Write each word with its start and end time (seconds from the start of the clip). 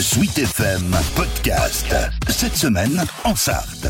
Sweet 0.00 0.38
FM 0.38 0.94
Podcast. 1.16 1.92
Cette 2.28 2.56
semaine 2.56 3.04
en 3.24 3.34
Sarthe. 3.34 3.88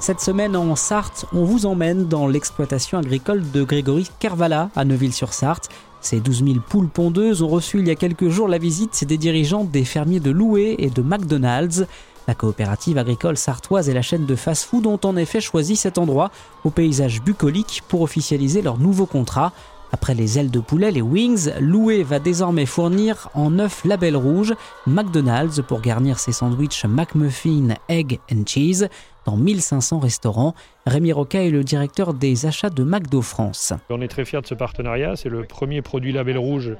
Cette 0.00 0.20
semaine 0.20 0.54
en 0.54 0.76
Sarthe, 0.76 1.24
on 1.32 1.44
vous 1.44 1.64
emmène 1.64 2.08
dans 2.08 2.26
l'exploitation 2.26 2.98
agricole 2.98 3.50
de 3.50 3.62
Grégory 3.62 4.06
Carvala 4.18 4.68
à 4.76 4.84
Neuville-sur-Sarthe. 4.84 5.70
Ces 6.02 6.20
12 6.20 6.44
000 6.44 6.56
poules 6.68 6.90
pondeuses 6.90 7.40
ont 7.40 7.48
reçu 7.48 7.78
il 7.78 7.88
y 7.88 7.90
a 7.90 7.94
quelques 7.94 8.28
jours 8.28 8.48
la 8.48 8.58
visite 8.58 9.02
des 9.04 9.16
dirigeants 9.16 9.64
des 9.64 9.86
fermiers 9.86 10.20
de 10.20 10.30
Loué 10.30 10.74
et 10.78 10.90
de 10.90 11.00
McDonald's. 11.00 11.86
La 12.26 12.34
coopérative 12.34 12.98
agricole 12.98 13.38
sartoise 13.38 13.88
et 13.88 13.94
la 13.94 14.02
chaîne 14.02 14.26
de 14.26 14.36
fast-food 14.36 14.86
ont 14.86 15.00
en 15.04 15.16
effet 15.16 15.40
choisi 15.40 15.76
cet 15.76 15.96
endroit 15.96 16.30
au 16.64 16.70
paysage 16.70 17.22
bucolique 17.22 17.82
pour 17.88 18.02
officialiser 18.02 18.60
leur 18.60 18.78
nouveau 18.78 19.06
contrat. 19.06 19.54
Après 19.92 20.14
les 20.14 20.38
ailes 20.38 20.50
de 20.50 20.60
poulet, 20.60 20.90
les 20.90 21.02
wings, 21.02 21.50
Loué 21.60 22.02
va 22.02 22.18
désormais 22.18 22.66
fournir 22.66 23.30
en 23.34 23.50
neuf 23.50 23.84
labels 23.84 24.16
rouges 24.16 24.54
McDonald's 24.86 25.62
pour 25.66 25.80
garnir 25.80 26.18
ses 26.18 26.32
sandwichs 26.32 26.84
McMuffin, 26.84 27.74
Egg 27.88 28.18
and 28.30 28.42
Cheese 28.46 28.88
dans 29.24 29.36
1500 29.36 29.98
restaurants. 29.98 30.54
Rémi 30.86 31.12
Roca 31.12 31.42
est 31.42 31.50
le 31.50 31.64
directeur 31.64 32.14
des 32.14 32.46
achats 32.46 32.70
de 32.70 32.82
McDo 32.82 33.20
France. 33.20 33.72
On 33.90 34.00
est 34.00 34.08
très 34.08 34.24
fiers 34.24 34.40
de 34.40 34.46
ce 34.46 34.54
partenariat. 34.54 35.16
C'est 35.16 35.28
le 35.28 35.44
premier 35.44 35.82
produit 35.82 36.12
label 36.12 36.38
rouge 36.38 36.72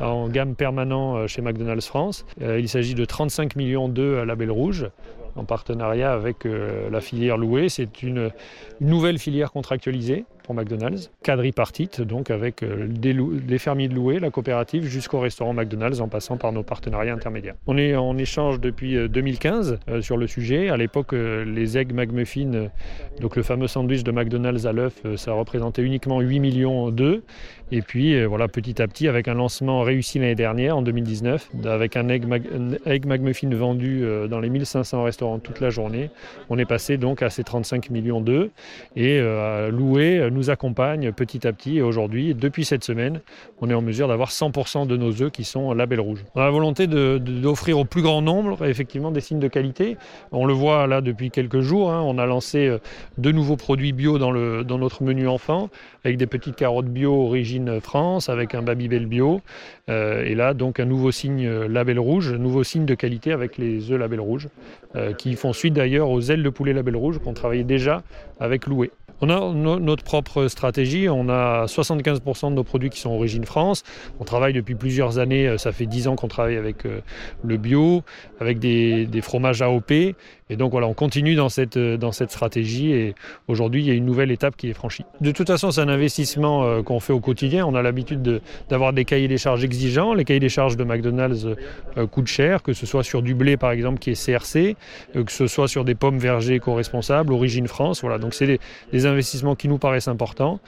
en 0.00 0.28
gamme 0.28 0.54
permanent 0.54 1.16
euh, 1.16 1.26
chez 1.26 1.40
McDonald's 1.40 1.86
France. 1.86 2.26
Euh, 2.42 2.60
il 2.60 2.68
s'agit 2.68 2.94
de 2.94 3.04
35 3.04 3.56
millions 3.56 3.88
d'œufs 3.88 4.26
label 4.26 4.50
rouge 4.50 4.86
en 5.36 5.44
partenariat 5.44 6.12
avec 6.12 6.46
euh, 6.46 6.90
la 6.90 7.00
filière 7.00 7.36
louée. 7.36 7.68
C'est 7.68 8.02
une, 8.02 8.30
nouvelle 8.80 9.18
filière 9.18 9.52
contractualisée 9.52 10.24
pour 10.44 10.54
McDonald's, 10.54 11.10
quadripartite, 11.22 12.00
donc 12.00 12.30
avec 12.30 12.62
euh, 12.62 12.86
des, 12.88 13.58
fermiers 13.58 13.88
de 13.88 13.94
louer, 13.94 14.20
la 14.20 14.30
coopérative, 14.30 14.84
jusqu'au 14.84 15.18
restaurant 15.18 15.52
McDonald's 15.52 16.00
en 16.00 16.08
passant 16.08 16.36
par 16.36 16.52
nos 16.52 16.62
partenariats 16.62 17.12
intermédiaires. 17.12 17.54
On 17.66 17.76
est 17.76 17.96
en 17.96 18.16
échange 18.18 18.60
depuis 18.60 19.08
2015 19.08 19.78
euh, 19.88 20.00
sur 20.02 20.16
le 20.16 20.26
sujet. 20.26 20.68
À 20.68 20.76
l'époque, 20.76 21.12
les 21.12 21.78
eggs 21.78 21.92
McMuffin, 21.92 22.68
donc 23.20 23.36
le 23.36 23.42
fameux 23.42 23.66
sandwich 23.66 24.04
de 24.04 24.12
McDonald's 24.12 24.66
à 24.66 24.72
l'œuf, 24.72 25.02
ça 25.16 25.32
représentait 25.32 25.82
uniquement 25.82 26.20
8 26.20 26.40
millions 26.40 26.90
d'œufs. 26.90 27.22
Et 27.72 27.80
puis 27.80 28.22
voilà, 28.24 28.46
petit 28.46 28.80
à 28.80 28.86
petit, 28.86 29.08
avec 29.08 29.26
un 29.26 29.34
lancement 29.34 29.82
réussi 29.82 30.18
l'année 30.18 30.34
dernière, 30.34 30.76
en 30.76 30.82
2019, 30.82 31.50
avec 31.64 31.96
un 31.96 32.08
egg, 32.08 32.26
McMuffin 32.26 33.48
vendu 33.54 34.04
dans 34.28 34.38
les 34.38 34.50
1500 34.50 35.02
restaurants 35.02 35.38
toute 35.38 35.60
la 35.60 35.70
journée. 35.70 36.10
On 36.50 36.58
est 36.58 36.66
passé 36.66 36.98
donc 36.98 37.22
à 37.22 37.30
ces 37.30 37.42
35 37.42 37.90
millions 37.90 38.20
d'œufs 38.20 38.50
et 38.96 39.18
euh, 39.20 39.70
Loué 39.70 40.30
nous 40.34 40.50
accompagne 40.50 41.12
petit 41.12 41.46
à 41.46 41.52
petit 41.52 41.78
et 41.78 41.82
aujourd'hui, 41.82 42.34
depuis 42.34 42.64
cette 42.64 42.84
semaine, 42.84 43.20
on 43.60 43.70
est 43.70 43.74
en 43.74 43.80
mesure 43.80 44.08
d'avoir 44.08 44.30
100% 44.30 44.86
de 44.86 44.96
nos 44.96 45.22
œufs 45.22 45.30
qui 45.30 45.44
sont 45.44 45.72
label 45.72 46.00
rouge. 46.00 46.24
On 46.34 46.40
a 46.40 46.44
la 46.44 46.50
volonté 46.50 46.86
d'offrir 46.86 47.78
au 47.78 47.84
plus 47.84 48.02
grand 48.02 48.20
nombre 48.22 48.66
effectivement 48.66 49.10
des 49.10 49.20
signes 49.20 49.38
de 49.38 49.48
qualité. 49.48 49.96
On 50.32 50.46
le 50.46 50.52
voit 50.52 50.86
là 50.86 51.00
depuis 51.00 51.30
quelques 51.30 51.60
jours, 51.60 51.92
hein. 51.92 52.02
on 52.02 52.18
a 52.18 52.26
lancé 52.26 52.66
euh, 52.66 52.78
de 53.18 53.32
nouveaux 53.32 53.56
produits 53.56 53.92
bio 53.92 54.18
dans, 54.18 54.32
notre 54.32 55.02
menu 55.02 55.28
enfant 55.28 55.70
avec 56.04 56.16
des 56.16 56.26
petites 56.26 56.56
carottes 56.56 56.86
bio 56.86 57.26
origine 57.26 57.80
France, 57.80 58.28
avec 58.28 58.54
un 58.54 58.62
Babybel 58.62 59.06
bio 59.06 59.40
euh, 59.88 60.24
et 60.24 60.34
là 60.34 60.52
donc 60.52 60.80
un 60.80 60.84
nouveau 60.84 61.10
signe 61.12 61.48
label 61.48 61.98
rouge, 61.98 62.32
un 62.32 62.38
nouveau 62.38 62.64
signe 62.64 62.84
de 62.84 62.94
qualité 62.94 63.32
avec 63.32 63.56
les 63.56 63.90
œufs 63.90 63.98
label 63.98 64.20
rouge 64.20 64.48
qui 65.18 65.34
font 65.34 65.52
suite 65.52 65.74
d'ailleurs 65.74 66.08
aux 66.08 66.20
ailes 66.20 66.42
de 66.42 66.50
poulet 66.50 66.72
label 66.72 66.96
rouge 66.96 67.18
qu'on 67.18 67.32
travaillait 67.32 67.64
déjà 67.64 68.02
avec 68.38 68.66
Loué. 68.66 68.90
On 69.20 69.30
a 69.30 69.52
notre 69.78 70.02
propre 70.02 70.48
stratégie, 70.48 71.08
on 71.08 71.28
a 71.28 71.66
75% 71.66 72.50
de 72.50 72.54
nos 72.54 72.64
produits 72.64 72.90
qui 72.90 73.00
sont 73.00 73.10
origine 73.10 73.44
France. 73.44 73.84
On 74.20 74.24
travaille 74.24 74.52
depuis 74.52 74.74
plusieurs 74.74 75.18
années, 75.18 75.46
euh, 75.46 75.58
ça 75.58 75.72
fait 75.72 75.86
10 75.86 76.08
ans 76.08 76.16
qu'on 76.16 76.28
travaille 76.28 76.56
avec 76.56 76.84
euh, 76.84 77.00
le 77.44 77.56
bio, 77.56 78.02
avec 78.40 78.58
des, 78.58 79.08
fromages 79.22 79.62
AOP. 79.62 80.14
Et 80.50 80.56
donc 80.56 80.72
voilà, 80.72 80.86
on 80.86 80.94
continue 80.94 81.34
dans 81.34 81.48
cette, 81.48 81.76
euh, 81.76 81.96
dans 81.96 82.12
cette 82.12 82.30
stratégie 82.30 82.92
et 82.92 83.14
aujourd'hui 83.48 83.82
il 83.82 83.86
y 83.86 83.90
a 83.90 83.94
une 83.94 84.04
nouvelle 84.04 84.30
étape 84.30 84.56
qui 84.56 84.68
est 84.68 84.74
franchie. 84.74 85.04
De 85.20 85.30
toute 85.30 85.46
façon, 85.46 85.70
c'est 85.70 85.80
un 85.80 85.88
investissement 85.88 86.82
qu'on 86.82 87.00
fait 87.00 87.12
au 87.12 87.20
quotidien. 87.20 87.66
On 87.66 87.74
a 87.74 87.82
l'habitude 87.82 88.40
d'avoir 88.68 88.92
des 88.92 89.04
cahiers 89.04 89.28
des 89.28 89.38
charges 89.38 89.64
exigeants. 89.64 90.14
Les 90.14 90.24
cahiers 90.24 90.40
des 90.40 90.48
charges 90.48 90.76
de 90.76 90.84
McDonald's 90.84 91.46
coûtent 92.10 92.26
cher, 92.26 92.62
que 92.62 92.72
ce 92.72 92.86
soit 92.86 93.02
sur 93.02 93.22
du 93.22 93.34
blé 93.34 93.56
par 93.56 93.70
exemple 93.70 93.98
qui 93.98 94.10
est 94.10 94.14
CRC, 94.14 94.76
que 95.14 95.32
ce 95.32 95.46
soit 95.46 95.68
sur 95.68 95.84
des 95.84 95.94
pommes 95.94 96.18
vergers 96.18 96.58
co-responsables, 96.58 97.32
origine 97.32 97.68
France. 97.68 98.02
Voilà, 98.02 98.18
donc 98.18 98.34
c'est 98.34 98.58
des 98.92 99.06
investissements 99.06 99.54
qui 99.54 99.68
nous 99.68 99.78
paraissent 99.78 100.08
importants 100.08 100.60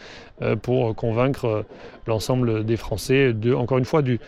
euh, 0.42 0.54
pour 0.54 0.94
convaincre 0.94 1.44
euh, 1.46 1.62
l'ensemble 2.06 2.64
des 2.64 2.76
Français 2.76 3.32
de, 3.32 3.54
encore 3.54 3.78
une 3.78 3.86
fois, 3.86 4.02
du, 4.02 4.20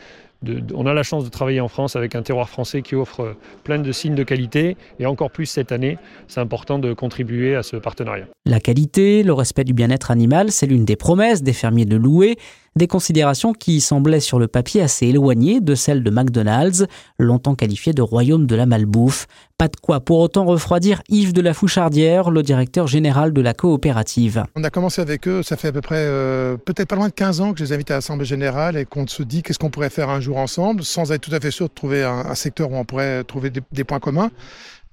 on 0.74 0.86
a 0.86 0.94
la 0.94 1.02
chance 1.02 1.24
de 1.24 1.30
travailler 1.30 1.60
en 1.60 1.68
France 1.68 1.96
avec 1.96 2.14
un 2.14 2.22
terroir 2.22 2.48
français 2.48 2.82
qui 2.82 2.94
offre 2.94 3.20
euh, 3.20 3.36
plein 3.64 3.78
de 3.78 3.92
signes 3.92 4.14
de 4.14 4.22
qualité 4.22 4.76
et 4.98 5.06
encore 5.06 5.30
plus 5.30 5.46
cette 5.46 5.72
année, 5.72 5.98
c'est 6.28 6.40
important 6.40 6.78
de 6.78 6.92
contribuer 6.92 7.56
à 7.56 7.62
ce 7.62 7.76
partenariat. 7.76 8.26
La 8.46 8.60
qualité, 8.60 9.22
le 9.22 9.32
respect 9.32 9.64
du 9.64 9.72
bien-être 9.72 10.10
animal, 10.10 10.52
c'est 10.52 10.66
l'une 10.66 10.84
des 10.84 10.96
promesses 10.96 11.42
des 11.42 11.52
fermiers 11.52 11.86
de 11.86 11.96
Loué, 11.96 12.36
des 12.78 12.86
considérations 12.86 13.52
qui 13.52 13.80
semblaient 13.82 14.20
sur 14.20 14.38
le 14.38 14.48
papier 14.48 14.80
assez 14.80 15.06
éloignées 15.06 15.60
de 15.60 15.74
celles 15.74 16.02
de 16.02 16.10
McDonald's, 16.10 16.86
longtemps 17.18 17.54
qualifié 17.54 17.92
de 17.92 18.00
royaume 18.00 18.46
de 18.46 18.56
la 18.56 18.64
malbouffe. 18.64 19.26
Pas 19.58 19.68
de 19.68 19.76
quoi 19.76 20.00
pour 20.00 20.20
autant 20.20 20.46
refroidir 20.46 21.02
Yves 21.08 21.32
de 21.32 21.42
la 21.42 21.52
Fouchardière, 21.52 22.30
le 22.30 22.42
directeur 22.42 22.86
général 22.86 23.32
de 23.32 23.40
la 23.40 23.52
coopérative. 23.52 24.44
On 24.54 24.64
a 24.64 24.70
commencé 24.70 25.02
avec 25.02 25.28
eux, 25.28 25.42
ça 25.42 25.56
fait 25.56 25.68
à 25.68 25.72
peu 25.72 25.80
près 25.80 25.96
euh, 25.98 26.56
peut-être 26.56 26.88
pas 26.88 26.96
loin 26.96 27.08
de 27.08 27.12
15 27.12 27.40
ans 27.40 27.52
que 27.52 27.58
je 27.58 27.64
les 27.64 27.72
invite 27.72 27.90
à 27.90 27.94
l'Assemblée 27.94 28.24
générale 28.24 28.76
et 28.76 28.84
qu'on 28.84 29.06
se 29.06 29.22
dit 29.22 29.42
qu'est-ce 29.42 29.58
qu'on 29.58 29.70
pourrait 29.70 29.90
faire 29.90 30.08
un 30.08 30.20
jour 30.20 30.38
ensemble 30.38 30.84
sans 30.84 31.12
être 31.12 31.20
tout 31.20 31.34
à 31.34 31.40
fait 31.40 31.50
sûr 31.50 31.66
de 31.66 31.74
trouver 31.74 32.04
un, 32.04 32.34
secteur 32.34 32.70
où 32.70 32.76
on 32.76 32.84
pourrait 32.84 33.24
trouver 33.24 33.50
des 33.50 33.84
points 33.84 33.98
communs. 33.98 34.30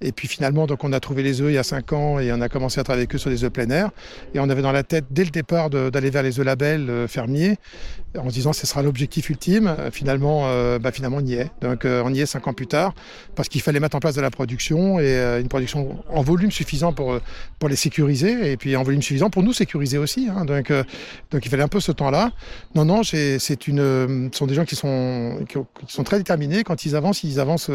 Et 0.02 0.12
puis 0.12 0.28
finalement, 0.28 0.66
donc 0.66 0.84
on 0.84 0.92
a 0.92 1.00
trouvé 1.00 1.22
les 1.22 1.40
œufs 1.40 1.50
il 1.50 1.54
y 1.54 1.58
a 1.58 1.62
5 1.62 1.92
ans 1.94 2.18
et 2.18 2.30
on 2.30 2.40
a 2.42 2.50
commencé 2.50 2.78
à 2.78 2.84
travailler 2.84 3.04
avec 3.04 3.14
eux 3.14 3.18
sur 3.18 3.30
les 3.30 3.44
œufs 3.44 3.52
plein 3.52 3.70
air. 3.70 3.90
Et 4.34 4.40
on 4.40 4.48
avait 4.50 4.60
dans 4.60 4.72
la 4.72 4.82
tête 4.82 5.06
dès 5.10 5.24
le 5.24 5.30
départ 5.30 5.70
d'aller 5.70 6.10
vers 6.10 6.22
les 6.22 6.38
œufs 6.38 6.44
labels 6.44 6.90
euh, 6.90 7.08
fermiers 7.08 7.56
en 8.18 8.28
se 8.28 8.34
disant 8.34 8.50
que 8.50 8.56
ce 8.56 8.66
sera 8.66 8.82
l'objectif 8.82 9.30
ultime. 9.30 9.74
Finalement, 9.92 10.42
euh, 10.46 10.78
bah, 10.78 10.92
finalement 10.92 11.18
on 11.18 11.24
y 11.24 11.34
est. 11.34 11.50
Donc 11.62 11.84
euh, 11.84 12.02
on 12.04 12.12
y 12.12 12.20
est 12.20 12.26
5 12.26 12.46
ans 12.46 12.52
plus 12.52 12.66
tard 12.66 12.94
parce 13.34 13.48
qu'il 13.48 13.62
fallait 13.62 13.80
mettre 13.80 13.96
en 13.96 14.00
place 14.00 14.14
de 14.14 14.20
la 14.20 14.30
production 14.30 15.00
et 15.00 15.16
une 15.40 15.48
production 15.48 15.98
en 16.10 16.22
volume 16.22 16.50
suffisant 16.50 16.92
pour, 16.92 17.18
pour 17.58 17.68
les 17.68 17.76
sécuriser 17.76 18.52
et 18.52 18.56
puis 18.58 18.76
en 18.76 18.82
volume 18.82 19.00
suffisant 19.02 19.30
pour 19.30 19.42
nous 19.42 19.54
sécuriser 19.54 19.96
aussi. 19.96 20.28
Hein. 20.28 20.44
Donc, 20.44 20.70
donc 21.30 21.46
il 21.46 21.48
fallait 21.48 21.62
un 21.62 21.68
peu 21.68 21.80
ce 21.80 21.92
temps-là. 21.92 22.32
Non, 22.74 22.84
non, 22.84 23.02
c'est 23.02 23.66
une, 23.66 24.30
ce 24.32 24.38
sont 24.38 24.46
des 24.46 24.54
gens 24.54 24.64
qui 24.64 24.76
sont, 24.76 25.38
sont 25.88 26.04
très 26.04 26.18
déterminés. 26.18 26.64
Quand 26.64 26.84
ils 26.84 26.96
avancent, 26.96 27.24
ils 27.24 27.40
avancent 27.40 27.70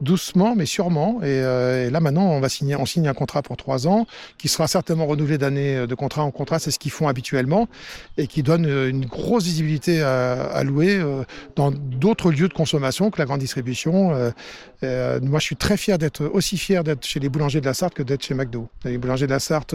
doucement 0.00 0.54
mais 0.56 0.66
sûrement. 0.66 1.20
Et, 1.22 1.51
euh, 1.52 1.86
et 1.86 1.90
là 1.90 2.00
maintenant, 2.00 2.24
on 2.24 2.40
va 2.40 2.48
signer, 2.48 2.76
signe 2.86 3.08
un 3.08 3.14
contrat 3.14 3.42
pour 3.42 3.56
trois 3.56 3.86
ans, 3.86 4.06
qui 4.38 4.48
sera 4.48 4.66
certainement 4.66 5.06
renouvelé 5.06 5.38
d'année 5.38 5.76
euh, 5.76 5.86
de 5.86 5.94
contrat 5.94 6.22
en 6.22 6.30
contrat. 6.30 6.58
C'est 6.58 6.70
ce 6.70 6.78
qu'ils 6.78 6.90
font 6.90 7.08
habituellement 7.08 7.68
et 8.18 8.26
qui 8.26 8.42
donne 8.42 8.66
euh, 8.66 8.88
une 8.88 9.06
grosse 9.06 9.44
visibilité 9.44 10.02
à, 10.02 10.62
louer 10.64 11.00
dans 11.56 11.70
d'autres 11.72 12.30
lieux 12.30 12.48
de 12.48 12.54
consommation 12.54 13.10
que 13.10 13.18
la 13.18 13.24
grande 13.24 13.40
distribution. 13.40 14.10
moi, 14.82 15.38
je 15.38 15.44
suis 15.44 15.56
très 15.56 15.76
fier 15.76 15.98
d'être 15.98 16.24
aussi 16.24 16.56
fier 16.56 16.84
d'être 16.84 17.04
chez 17.04 17.18
les 17.18 17.28
boulangers 17.28 17.60
de 17.60 17.66
la 17.66 17.74
Sarthe 17.74 17.94
que 17.94 18.02
d'être 18.02 18.22
chez 18.22 18.34
McDo. 18.34 18.68
Les 18.84 18.98
boulangers 18.98 19.26
de 19.26 19.32
la 19.32 19.40
Sarthe 19.40 19.74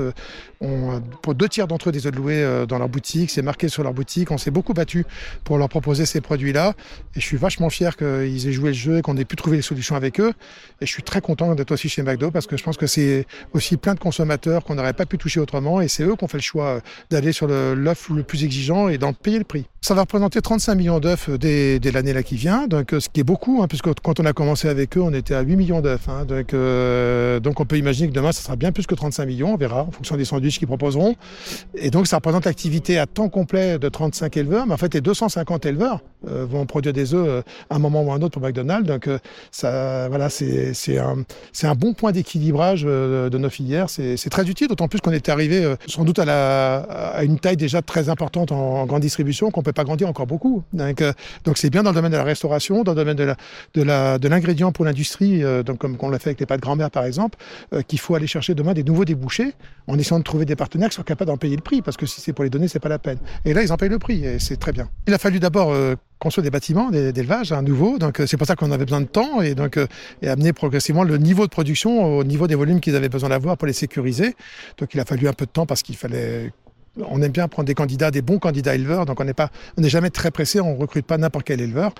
ont 0.61 1.01
pour 1.21 1.35
deux 1.35 1.49
tiers 1.49 1.67
d'entre 1.67 1.89
eux 1.89 1.91
des 1.91 2.07
œufs 2.07 2.13
de 2.13 2.17
louer 2.17 2.65
dans 2.67 2.79
leur 2.79 2.87
boutique. 2.87 3.31
C'est 3.31 3.41
marqué 3.41 3.67
sur 3.67 3.83
leur 3.83 3.93
boutique. 3.93 4.31
On 4.31 4.37
s'est 4.37 4.51
beaucoup 4.51 4.73
battu 4.73 5.05
pour 5.43 5.57
leur 5.57 5.67
proposer 5.67 6.05
ces 6.05 6.21
produits-là. 6.21 6.73
Et 7.15 7.19
je 7.19 7.25
suis 7.25 7.37
vachement 7.37 7.69
fier 7.69 7.97
qu'ils 7.97 8.47
aient 8.47 8.53
joué 8.53 8.69
le 8.69 8.75
jeu 8.75 8.97
et 8.99 9.01
qu'on 9.01 9.17
ait 9.17 9.25
pu 9.25 9.35
trouver 9.35 9.57
les 9.57 9.63
solutions 9.63 9.95
avec 9.95 10.19
eux. 10.19 10.33
Et 10.81 10.85
je 10.85 10.91
suis 10.91 11.03
très 11.03 11.21
content 11.21 11.53
d'être 11.55 11.66
aussi 11.71 11.89
chez 11.89 12.03
McDo 12.03 12.31
parce 12.31 12.47
que 12.47 12.57
je 12.57 12.63
pense 12.63 12.77
que 12.77 12.87
c'est 12.87 13.25
aussi 13.53 13.77
plein 13.77 13.93
de 13.93 13.99
consommateurs 13.99 14.63
qu'on 14.63 14.75
n'aurait 14.75 14.93
pas 14.93 15.05
pu 15.05 15.17
toucher 15.17 15.39
autrement 15.39 15.81
et 15.81 15.87
c'est 15.87 16.03
eux 16.03 16.15
qui 16.15 16.23
ont 16.23 16.27
fait 16.27 16.37
le 16.37 16.43
choix 16.43 16.81
d'aller 17.09 17.31
sur 17.31 17.47
l'œuf 17.47 18.09
le, 18.09 18.23
plus 18.23 18.43
exigeant 18.43 18.89
et 18.89 18.97
d'en 18.97 19.13
payer 19.13 19.39
le 19.39 19.43
prix. 19.43 19.65
Ça 19.81 19.93
va 19.93 20.01
représenter 20.01 20.41
35 20.41 20.75
millions 20.75 20.99
d'œufs 20.99 21.29
dès, 21.29 21.79
l'année 21.93 22.11
là 22.11 22.23
qui 22.23 22.35
vient, 22.35 22.67
donc 22.67 22.93
ce 22.99 23.07
qui 23.07 23.21
est 23.21 23.23
beaucoup, 23.23 23.61
hein, 23.61 23.67
puisque 23.67 23.93
quand 24.01 24.19
on 24.19 24.25
a 24.25 24.33
commencé 24.33 24.67
avec 24.67 24.97
eux, 24.97 25.01
on 25.01 25.13
était 25.13 25.33
à 25.33 25.41
8 25.41 25.55
millions 25.55 25.81
d'œufs. 25.81 26.09
Hein, 26.09 26.25
donc, 26.25 26.53
euh, 26.53 27.39
donc 27.39 27.59
on 27.59 27.65
peut 27.65 27.77
imaginer 27.77 28.09
que 28.09 28.13
demain, 28.13 28.31
ça 28.31 28.41
sera 28.41 28.55
bien 28.55 28.71
plus 28.71 28.85
que 28.85 28.95
35 28.95 29.25
millions, 29.25 29.53
on 29.53 29.57
verra 29.57 29.83
en 29.83 29.91
fonction 29.91 30.17
des 30.17 30.25
sandwichs 30.25 30.59
qu'ils 30.59 30.67
proposeront. 30.67 31.15
Et 31.75 31.89
donc 31.89 32.07
ça 32.07 32.17
représente 32.17 32.45
l'activité 32.45 32.97
à 32.97 33.05
temps 33.05 33.29
complet 33.29 33.79
de 33.79 33.87
35 33.87 34.35
éleveurs, 34.35 34.67
mais 34.67 34.73
en 34.73 34.77
fait 34.77 34.93
les 34.93 35.01
250 35.01 35.65
éleveurs 35.65 36.01
euh, 36.27 36.45
vont 36.45 36.65
produire 36.65 36.93
des 36.93 37.13
œufs 37.13 37.27
euh, 37.27 37.41
à 37.69 37.75
un 37.75 37.79
moment 37.79 38.03
ou 38.03 38.11
à 38.11 38.15
un 38.15 38.21
autre 38.21 38.39
pour 38.39 38.41
McDonald's. 38.41 38.87
Donc 38.87 39.09
ça, 39.51 40.09
voilà, 40.09 40.29
c'est 40.29 40.97
un, 40.97 41.23
c'est 41.57 41.65
un 41.65 41.73
bon 41.73 41.93
point 41.93 42.11
d'équilibrage 42.11 42.83
euh, 42.85 43.31
de 43.31 43.37
nos 43.39 43.49
filières. 43.49 43.89
C'est 43.89 44.29
très 44.29 44.47
utile, 44.47 44.67
d'autant 44.67 44.87
plus 44.87 45.01
qu'on 45.01 45.11
est 45.11 45.27
arrivé 45.27 45.65
euh, 45.65 45.75
sans 45.87 46.03
doute 46.03 46.19
à, 46.19 47.23
une 47.23 47.39
taille 47.39 47.57
déjà 47.57 47.81
très 47.81 48.09
importante 48.09 48.51
en, 48.51 48.85
grande 48.85 49.01
distribution, 49.01 49.49
qu'on 49.49 49.61
ne 49.61 49.65
peut 49.65 49.73
pas 49.73 49.83
grandir 49.83 50.07
encore 50.07 50.27
beaucoup. 50.27 50.61
Euh, 50.79 50.93
donc 51.45 51.57
c'est 51.57 51.71
bien 51.71 51.81
dans 51.81 51.89
le 51.89 51.95
domaine 51.95 52.11
de 52.11 52.17
la 52.17 52.23
restauration, 52.23 52.83
dans 52.83 52.91
le 52.91 53.03
domaine 53.03 53.17
de 53.73 54.27
l'ingrédient 54.27 54.71
pour 54.71 54.85
l'industrie, 54.85 55.41
donc 55.65 55.79
comme 55.79 55.97
on 55.99 56.09
l'a 56.09 56.19
fait 56.19 56.29
avec 56.29 56.39
les 56.39 56.45
pâtes 56.45 56.61
grand-mère 56.61 56.91
par 56.91 57.05
exemple, 57.05 57.39
qu'il 57.87 57.99
faut 57.99 58.13
aller 58.13 58.27
chercher 58.27 58.53
demain 58.53 58.75
des 58.75 58.83
nouveaux 58.83 59.05
débouchés 59.05 59.53
en 59.87 59.97
essayant 59.97 60.19
de 60.19 60.23
trouver 60.23 60.45
des 60.45 60.55
partenaires 60.55 60.89
qui 60.89 60.95
sont 60.95 61.03
capables 61.03 61.31
d'en 61.31 61.37
payer 61.37 61.55
le 61.55 61.63
prix, 61.63 61.81
parce 61.81 61.97
que 61.97 62.05
si 62.05 62.21
c'est 62.21 62.33
pour 62.33 62.43
les 62.43 62.51
donner, 62.51 62.67
c'est 62.67 62.79
pas 62.79 62.89
la 62.89 62.99
peine. 62.99 63.17
Et 63.45 63.55
là, 63.55 63.63
ils 63.63 63.71
en 63.71 63.77
payent 63.77 63.89
le 63.89 63.99
prix, 63.99 64.23
et 64.23 64.37
c'est 64.37 64.57
très 64.57 64.73
bien. 64.73 64.89
Il 65.07 65.13
a 65.13 65.17
fallu 65.17 65.39
d'abord 65.39 65.73
construire 66.19 66.43
des 66.43 66.49
bâtiments 66.49 66.89
d'élevage 66.89 67.51
à 67.51 67.61
nouveau. 67.61 67.97
Donc 67.97 68.21
c'est 68.25 68.37
pour 68.37 68.47
ça 68.47 68.55
qu'on 68.55 68.71
avait 68.71 68.85
besoin 68.85 69.01
de 69.01 69.05
temps 69.05 69.41
et 69.41 69.55
donc 69.55 69.79
et 70.21 70.27
amener 70.27 70.53
progressivement 70.53 71.03
le 71.03 71.17
niveau 71.17 71.45
de 71.45 71.51
production 71.51 72.17
au 72.17 72.23
niveau 72.23 72.47
des 72.47 72.55
volumes 72.55 72.79
qu'ils 72.79 72.95
avaient 72.95 73.09
besoin 73.09 73.29
d'avoir 73.29 73.57
pour 73.57 73.67
les 73.67 73.73
sécuriser. 73.73 74.35
Donc 74.77 74.93
il 74.93 74.99
a 74.99 75.05
fallu 75.05 75.27
un 75.27 75.33
peu 75.33 75.45
de 75.45 75.51
temps 75.51 75.65
parce 75.65 75.83
qu'il 75.83 75.95
fallait 75.95 76.51
on 77.09 77.21
aime 77.21 77.31
bien 77.31 77.47
prendre 77.47 77.67
des 77.67 77.73
candidats, 77.73 78.11
des 78.11 78.21
bons 78.21 78.39
candidats 78.39 78.75
éleveurs, 78.75 79.05
donc 79.05 79.19
on 79.19 79.23
n'est 79.23 79.33
pas, 79.33 79.49
on 79.77 79.81
n'est 79.81 79.89
jamais 79.89 80.09
très 80.09 80.31
pressé, 80.31 80.59
on 80.59 80.75
recrute 80.75 81.05
pas 81.05 81.17
n'importe 81.17 81.45
quel 81.45 81.61
éleveur. 81.61 81.93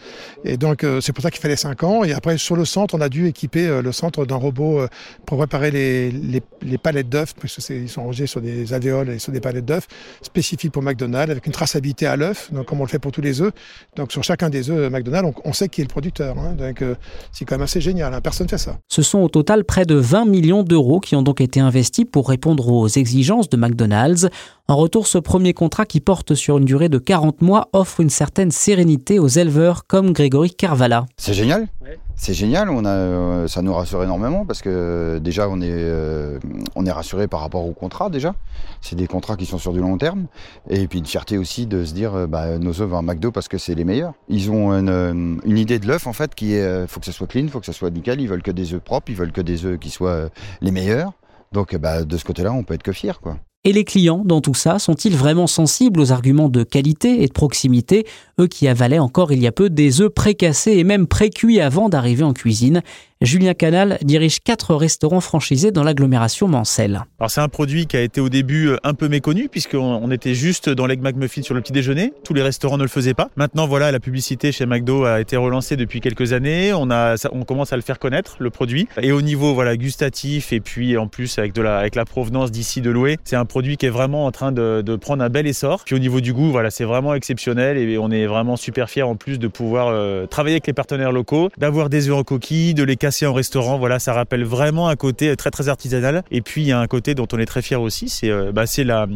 Et 0.43 0.57
donc 0.57 0.83
euh, 0.83 1.01
c'est 1.01 1.13
pour 1.13 1.23
ça 1.23 1.31
qu'il 1.31 1.41
fallait 1.41 1.55
cinq 1.55 1.83
ans. 1.83 2.03
Et 2.03 2.13
après 2.13 2.37
sur 2.37 2.55
le 2.55 2.65
centre, 2.65 2.95
on 2.95 3.01
a 3.01 3.09
dû 3.09 3.27
équiper 3.27 3.67
euh, 3.67 3.81
le 3.81 3.91
centre 3.91 4.25
d'un 4.25 4.35
robot 4.35 4.79
euh, 4.79 4.87
pour 5.25 5.37
préparer 5.37 5.71
les, 5.71 6.11
les, 6.11 6.77
palettes 6.77 7.09
d'œufs, 7.09 7.33
parce 7.39 7.55
qu'ils 7.57 7.89
sont 7.89 8.03
rangés 8.03 8.27
sur 8.27 8.41
des 8.41 8.73
alvéoles 8.73 9.09
et 9.09 9.19
sur 9.19 9.31
des 9.31 9.39
palettes 9.39 9.65
d'œufs 9.65 9.87
spécifiques 10.21 10.71
pour 10.71 10.83
McDonald's, 10.83 11.31
avec 11.31 11.45
une 11.45 11.51
traçabilité 11.51 12.05
à 12.05 12.15
l'œuf, 12.15 12.51
donc 12.51 12.65
comme 12.67 12.79
on 12.81 12.83
le 12.83 12.89
fait 12.89 12.99
pour 12.99 13.11
tous 13.11 13.21
les 13.21 13.41
œufs. 13.41 13.53
Donc 13.95 14.11
sur 14.11 14.23
chacun 14.23 14.49
des 14.49 14.69
œufs 14.69 14.91
McDonald's, 14.91 15.33
on, 15.43 15.53
sait 15.53 15.69
qui 15.69 15.81
est 15.81 15.83
le 15.83 15.89
producteur. 15.89 16.37
Hein. 16.37 16.53
donc 16.53 16.83
c'est 17.31 17.45
quand 17.45 17.55
même 17.55 17.63
assez 17.63 17.81
génial. 17.81 18.13
Hein. 18.13 18.21
Personne 18.21 18.47
fait 18.47 18.57
ça. 18.57 18.77
Ce 18.89 19.01
sont 19.01 19.19
au 19.19 19.29
total 19.29 19.63
près 19.63 19.85
de 19.85 19.95
20 19.95 20.25
millions 20.25 20.63
d'euros 20.63 20.99
qui 20.99 21.15
ont 21.15 21.21
donc 21.21 21.41
été 21.41 21.59
investis 21.59 22.05
pour 22.09 22.29
répondre 22.29 22.67
aux 22.69 22.87
exigences 22.87 23.49
de 23.49 23.57
McDonald's. 23.57 24.29
En 24.69 24.75
retour, 24.75 25.07
ce 25.07 25.17
premier 25.17 25.53
contrat 25.53 25.85
qui 25.85 26.01
porte 26.01 26.35
sur 26.35 26.57
une 26.57 26.65
durée 26.65 26.89
de 26.89 26.97
40 26.97 27.41
mois 27.41 27.69
offre 27.71 28.01
une 28.01 28.09
certaine 28.09 28.51
sérénité 28.51 29.17
aux 29.17 29.29
éleveurs 29.29 29.87
comme 29.87 30.11
Grégory 30.11 30.53
Carvala. 30.53 31.05
C'est 31.15 31.33
génial. 31.33 31.69
C'est 32.17 32.33
génial, 32.33 32.69
on 32.69 32.83
a, 32.83 32.89
euh, 32.89 33.47
ça 33.47 33.61
nous 33.61 33.73
rassure 33.73 34.03
énormément 34.03 34.45
parce 34.45 34.61
que 34.61 35.21
déjà 35.23 35.47
on 35.47 35.61
est, 35.61 35.69
euh, 35.71 36.37
on 36.75 36.85
est 36.85 36.91
rassuré 36.91 37.29
par 37.29 37.39
rapport 37.39 37.65
au 37.65 37.71
contrat 37.71 38.09
déjà. 38.09 38.35
C'est 38.81 38.97
des 38.97 39.07
contrats 39.07 39.37
qui 39.37 39.45
sont 39.45 39.57
sur 39.57 39.71
du 39.71 39.79
long 39.79 39.97
terme. 39.97 40.25
Et 40.69 40.89
puis 40.89 40.99
une 40.99 41.05
fierté 41.05 41.37
aussi 41.37 41.65
de 41.65 41.85
se 41.85 41.93
dire 41.93 42.13
euh, 42.15 42.27
bah, 42.27 42.57
nos 42.57 42.81
œufs 42.81 42.89
vont 42.89 42.97
à 42.97 43.01
McDo 43.01 43.31
parce 43.31 43.47
que 43.47 43.57
c'est 43.57 43.73
les 43.73 43.85
meilleurs. 43.85 44.15
Ils 44.27 44.51
ont 44.51 44.73
une, 44.73 45.39
une 45.45 45.57
idée 45.57 45.79
de 45.79 45.87
l'œuf 45.87 46.07
en 46.07 46.13
fait 46.13 46.35
qui 46.35 46.55
est 46.55 46.87
faut 46.87 46.99
que 46.99 47.05
ça 47.05 47.13
soit 47.13 47.27
clean, 47.27 47.47
faut 47.47 47.61
que 47.61 47.65
ça 47.65 47.71
soit 47.71 47.89
nickel. 47.89 48.19
Ils 48.19 48.27
veulent 48.27 48.43
que 48.43 48.51
des 48.51 48.73
œufs 48.73 48.81
propres, 48.81 49.11
ils 49.11 49.15
veulent 49.15 49.31
que 49.31 49.39
des 49.39 49.63
œufs 49.63 49.79
qui 49.79 49.91
soient 49.91 50.29
les 50.59 50.71
meilleurs. 50.71 51.13
Donc 51.53 51.73
bah, 51.77 52.03
de 52.03 52.17
ce 52.17 52.25
côté-là, 52.25 52.51
on 52.51 52.63
peut 52.63 52.73
être 52.73 52.83
que 52.83 52.91
fier 52.91 53.21
quoi. 53.21 53.37
Et 53.63 53.73
les 53.73 53.83
clients, 53.83 54.21
dans 54.23 54.39
tout 54.39 54.53
ça, 54.53 54.79
sont-ils 54.79 55.15
vraiment 55.15 55.47
sensibles 55.47 55.99
aux 55.99 56.11
arguments 56.11 56.47
de 56.47 56.63
qualité 56.63 57.23
et 57.23 57.27
de 57.27 57.33
proximité, 57.33 58.05
eux 58.39 58.47
qui 58.47 58.67
avalaient 58.67 58.99
encore 58.99 59.31
il 59.31 59.41
y 59.41 59.47
a 59.47 59.51
peu 59.51 59.69
des 59.69 59.99
œufs 59.99 60.13
précassés 60.13 60.73
et 60.73 60.83
même 60.83 61.07
précuits 61.07 61.59
avant 61.59 61.89
d'arriver 61.89 62.23
en 62.23 62.33
cuisine? 62.33 62.81
Julien 63.19 63.55
Canal 63.55 63.97
dirige 64.03 64.41
quatre 64.43 64.75
restaurants 64.75 65.21
franchisés 65.21 65.71
dans 65.71 65.81
l'agglomération 65.81 66.47
Mancel. 66.47 67.01
Alors 67.19 67.31
c'est 67.31 67.41
un 67.41 67.47
produit 67.47 67.87
qui 67.87 67.97
a 67.97 68.01
été 68.01 68.21
au 68.21 68.29
début 68.29 68.67
euh, 68.67 68.77
un 68.83 68.93
peu 68.93 69.07
méconnu 69.07 69.49
puisqu'on 69.49 70.11
était 70.11 70.35
juste 70.35 70.69
dans 70.69 70.85
l'Egg 70.85 71.01
McMuffin 71.01 71.41
sur 71.41 71.55
le 71.55 71.61
petit 71.61 71.73
déjeuner. 71.73 72.13
Tous 72.23 72.35
les 72.35 72.43
restaurants 72.43 72.77
ne 72.77 72.83
le 72.83 72.89
faisaient 72.89 73.15
pas. 73.15 73.31
Maintenant 73.35 73.65
voilà, 73.65 73.91
la 73.91 73.99
publicité 73.99 74.51
chez 74.51 74.67
McDo 74.67 75.05
a 75.05 75.19
été 75.19 75.35
relancée 75.35 75.75
depuis 75.77 75.99
quelques 75.99 76.33
années. 76.33 76.73
On, 76.75 76.91
a, 76.91 77.15
on 77.31 77.43
commence 77.43 77.73
à 77.73 77.75
le 77.75 77.81
faire 77.81 77.97
connaître 77.97 78.35
le 78.37 78.51
produit. 78.51 78.87
Et 79.01 79.11
au 79.11 79.23
niveau 79.23 79.55
voilà 79.55 79.77
gustatif 79.77 80.53
et 80.53 80.59
puis 80.59 80.95
en 80.95 81.07
plus 81.07 81.39
avec 81.39 81.53
de 81.53 81.63
la, 81.63 81.79
avec 81.79 81.95
la 81.95 82.05
provenance 82.05 82.51
d'ici 82.51 82.81
de 82.81 82.91
Loué, 82.91 83.17
c'est 83.23 83.35
produit 83.47 83.77
qui 83.77 83.85
est 83.85 83.89
vraiment 83.89 84.25
en 84.25 84.31
train 84.31 84.51
de, 84.51 84.95
prendre 84.97 85.23
un 85.23 85.29
bel 85.29 85.47
essor. 85.47 85.83
Puis 85.85 85.95
au 85.95 85.99
niveau 85.99 86.21
du 86.21 86.33
goût, 86.33 86.51
voilà, 86.51 86.69
c'est 86.69 86.83
vraiment 86.83 87.13
exceptionnel 87.13 87.77
et 87.77 87.97
on 87.97 88.11
est 88.11 88.25
vraiment 88.25 88.55
super 88.55 88.89
fiers 88.89 89.03
en 89.03 89.15
plus 89.15 89.39
de 89.39 89.47
pouvoir 89.47 89.87
euh, 89.87 90.25
travailler 90.25 90.55
avec 90.55 90.67
les 90.67 90.73
partenaires 90.73 91.11
locaux, 91.11 91.49
d'avoir 91.57 91.89
des 91.89 92.09
œufs 92.09 92.15
en 92.15 92.23
coquille, 92.23 92.73
de 92.73 92.83
les 92.83 92.97
en 93.25 93.33
restaurant. 93.33 93.77
Voilà, 93.77 93.99
ça 93.99 94.13
rappelle 94.13 94.43
vraiment 94.43 94.89
un 94.89 94.95
côté 94.95 95.35
très 95.35 95.51
très 95.51 95.69
artisanal. 95.69 96.23
Et 96.31 96.41
puis 96.41 96.61
il 96.61 96.67
y 96.67 96.71
a 96.71 96.79
un 96.79 96.87
côté 96.87 97.15
dont 97.15 97.27
on 97.31 97.39
est 97.39 97.45
très 97.45 97.61
fier 97.61 97.81
aussi, 97.81 98.09
c'est 98.09 98.29
euh, 98.29 98.51
bah, 98.51 98.65
la 98.83 99.07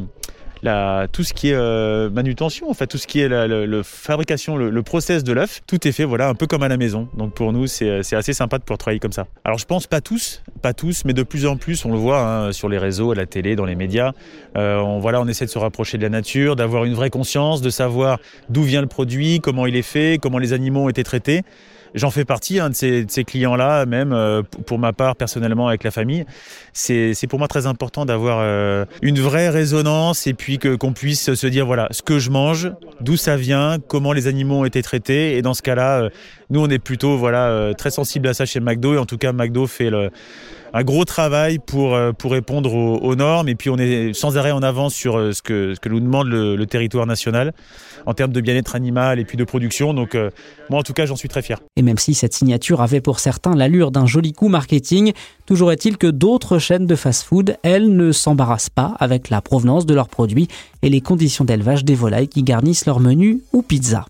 tout 0.63 1.24
ce 1.24 1.34
qui 1.34 1.50
est 1.50 1.56
euh, 1.56 2.10
manutention, 2.10 2.69
en 2.69 2.74
fait, 2.74 2.88
tout 2.88 2.98
ce 2.98 3.08
qui 3.08 3.19
est 3.19 3.28
la, 3.28 3.84
fabrication, 3.84 4.58
le, 4.58 4.84
process 4.84 5.24
de 5.24 5.34
l'œuf, 5.34 5.62
tout 5.68 5.88
est 5.88 5.92
fait, 5.92 6.04
voilà, 6.04 6.30
un 6.30 6.36
peu 6.36 6.48
comme 6.48 6.63
à 6.63 6.68
la 6.68 6.78
maison. 6.78 7.08
Donc 7.18 7.34
pour 7.34 7.52
nous, 7.52 7.68
c'est 7.68 8.13
assez 8.13 8.34
sympa 8.34 8.58
de 8.58 8.63
pouvoir 8.63 8.78
travailler 8.78 9.00
comme 9.00 9.12
ça. 9.12 9.28
Alors 9.44 9.58
je 9.58 9.66
pense 9.66 9.88
pas 9.88 10.02
tous, 10.02 10.44
pas 10.62 10.74
tous, 10.74 11.04
mais 11.06 11.13
de 11.13 11.24
plus 11.24 11.46
en 11.46 11.58
plus, 11.58 11.86
on 11.86 11.92
le 11.92 11.98
voit 11.98 12.22
hein, 12.22 12.52
sur 12.52 12.69
les 12.69 12.78
réseaux, 12.78 13.12
à 13.12 13.16
la 13.16 13.25
télé, 13.25 13.56
dans 13.56 13.66
les 13.66 13.75
médias. 13.75 14.12
Euh, 14.58 14.80
on, 14.80 15.00
voilà, 15.00 15.22
on 15.22 15.28
essaie 15.28 15.46
de 15.46 15.50
se 15.50 15.60
rapprocher 15.60 15.98
de 15.98 16.04
la 16.04 16.10
nature, 16.10 16.56
d'avoir 16.56 16.86
une 16.86 16.94
vraie 16.94 17.10
conscience, 17.10 17.62
de 17.62 17.69
savoir 17.69 18.19
d'où 18.50 18.64
vient 18.64 18.81
le 18.81 18.88
produit, 18.88 19.40
comment 19.40 19.66
il 19.66 19.75
est 19.75 19.81
fait, 19.81 20.19
comment 20.22 20.38
les 20.38 20.54
animaux 20.54 20.86
ont 20.86 20.90
été 20.90 21.04
traités. 21.04 21.44
J'en 21.94 22.10
fais 22.10 22.26
partie 22.26 22.60
hein, 22.60 22.70
de 22.70 22.76
ces, 22.76 23.06
ces 23.10 23.24
clients-là, 23.24 23.86
même 23.86 24.14
euh, 24.14 24.44
pour 24.44 24.80
ma 24.80 24.94
part 24.94 25.16
personnellement 25.16 25.68
avec 25.68 25.84
la 25.84 25.92
famille. 25.92 26.26
C'est 26.74 27.28
pour 27.28 27.40
moi 27.40 27.48
très 27.48 27.66
important 27.66 28.06
d'avoir 28.06 28.40
euh, 28.42 28.86
une 29.02 29.20
vraie 29.20 29.50
résonance 29.50 30.26
et 30.28 30.34
puis 30.34 30.58
qu'on 30.58 30.94
puisse 30.94 31.34
se 31.34 31.48
dire 31.48 31.66
voilà 31.66 31.88
ce 31.92 32.02
que 32.02 32.20
je 32.20 32.30
mange, 32.30 32.72
d'où 33.02 33.18
ça 33.18 33.36
vient, 33.36 33.78
comment 33.88 34.14
les 34.14 34.28
animaux 34.28 34.60
ont 34.60 34.66
été 34.66 34.82
traités. 34.82 35.38
Et 35.38 35.42
dans 35.42 35.54
ce 35.54 35.62
cas-là, 35.62 36.04
euh, 36.04 36.10
nous 36.50 36.62
on 36.62 36.70
est 36.70 36.80
plutôt 36.80 37.18
voilà 37.18 37.74
très 37.78 37.92
sensible 37.92 38.28
à 38.28 38.34
ça 38.34 38.46
chez 38.46 38.60
McDo 38.60 38.94
et 38.94 38.98
en 38.98 39.06
tout 39.06 39.18
cas 39.18 39.34
McDo 39.34 39.68
fait 39.68 39.90
le 39.90 40.12
un 40.73 40.83
gros 40.83 41.06
travail 41.06 41.59
pour, 41.59 41.97
pour 42.18 42.31
répondre 42.31 42.73
aux, 42.73 43.15
normes 43.15 43.50
et 43.50 43.56
puis 43.56 43.69
on 43.69 43.77
est 43.77 44.13
sans 44.13 44.38
arrêt 44.38 44.51
en 44.51 44.62
avance 44.62 44.94
sur 44.94 45.33
ce 45.33 45.41
que, 45.41 45.73
ce 45.75 45.79
que 45.79 45.89
nous 45.89 46.00
demande 46.00 46.27
le, 46.27 46.56
le 46.56 46.65
territoire 46.65 47.06
national 47.06 47.53
en 48.06 48.13
termes 48.13 48.31
de 48.31 48.41
bien-être 48.41 48.75
animal 48.75 49.19
et 49.19 49.25
puis 49.25 49.38
de 49.38 49.44
production. 49.44 49.94
Donc 49.94 50.15
moi 50.69 50.79
en 50.79 50.83
tout 50.83 50.94
cas 50.94 51.06
j'en 51.06 51.15
suis 51.15 51.29
très 51.29 51.41
fier. 51.41 51.59
Et 51.75 51.81
même 51.81 51.97
si 51.97 52.13
cette 52.13 52.33
signature 52.33 52.81
avait 52.81 53.01
pour 53.01 53.19
certains 53.19 53.56
l'allure 53.56 53.91
d'un 53.91 54.06
joli 54.06 54.33
coup 54.33 54.47
marketing, 54.47 55.13
toujours 55.45 55.71
est-il 55.71 55.97
que 55.97 56.07
d'autres 56.07 56.59
chaînes 56.59 56.88
de 56.88 56.95
fast-food, 56.95 57.57
elles, 57.63 57.95
ne 57.95 58.12
s'embarrassent 58.12 58.69
pas 58.69 58.95
avec 59.00 59.29
la 59.29 59.41
provenance 59.41 59.85
de 59.85 59.94
leurs 59.94 60.09
produits 60.09 60.47
et 60.81 60.89
les 60.89 61.01
conditions 61.01 61.45
d'élevage 61.45 61.83
des 61.83 61.95
volailles 61.95 62.27
qui 62.27 62.44
garnissent 62.44 62.85
leurs 62.85 63.00
menus 63.00 63.39
ou 63.53 63.62
pizzas. 63.62 64.06